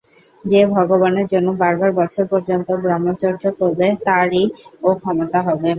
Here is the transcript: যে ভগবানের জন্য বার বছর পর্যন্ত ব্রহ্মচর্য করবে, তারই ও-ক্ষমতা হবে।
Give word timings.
যে 0.45 0.61
ভগবানের 0.75 1.27
জন্য 1.33 1.47
বার 1.61 1.73
বছর 1.99 2.23
পর্যন্ত 2.31 2.67
ব্রহ্মচর্য 2.83 3.43
করবে, 3.59 3.87
তারই 4.07 4.43
ও-ক্ষমতা 4.83 5.39
হবে। 5.47 5.69